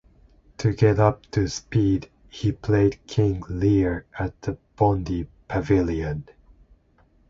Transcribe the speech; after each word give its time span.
To 0.57 0.73
get 0.73 0.97
up 0.97 1.27
to 1.29 1.47
speed 1.47 2.09
he 2.27 2.51
played 2.53 2.97
King 3.05 3.43
Lear 3.47 4.07
at 4.17 4.41
the 4.41 4.57
Bondi 4.75 5.27
Pavilion. 5.47 6.25